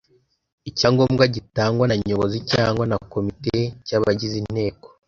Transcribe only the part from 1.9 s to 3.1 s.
Nyobozi cyangwa na